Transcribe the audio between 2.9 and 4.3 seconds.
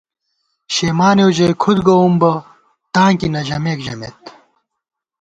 تاں کی نہ ژَمېک ژَمېت